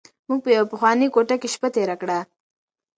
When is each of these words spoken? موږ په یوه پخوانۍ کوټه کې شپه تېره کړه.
موږ 0.27 0.39
په 0.45 0.49
یوه 0.55 0.69
پخوانۍ 0.71 1.07
کوټه 1.15 1.35
کې 1.41 1.47
شپه 1.53 1.69
تېره 1.75 1.95
کړه. 2.01 2.19